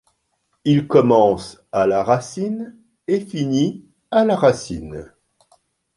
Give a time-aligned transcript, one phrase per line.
[0.65, 2.75] Il commence à la racine
[3.07, 5.13] et finit à la racine.